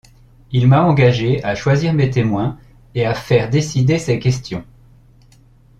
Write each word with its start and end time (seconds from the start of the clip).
Il 0.51 0.67
m’a 0.67 0.81
engagé 0.83 1.43
à 1.43 1.53
choisir 1.53 1.93
mes 1.93 2.09
témoins 2.09 2.57
et 2.95 3.05
à 3.05 3.13
faire 3.13 3.51
décider 3.51 3.99
ces 3.99 4.17
questions. 4.17 4.65